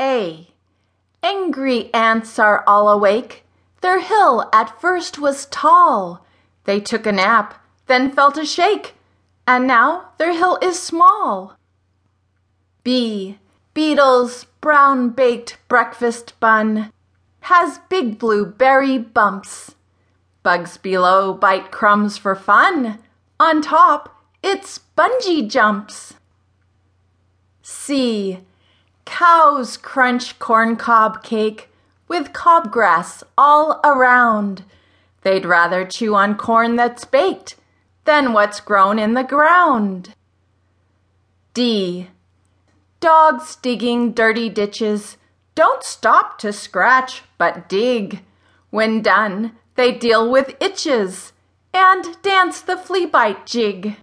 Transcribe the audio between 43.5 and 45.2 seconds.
digging dirty ditches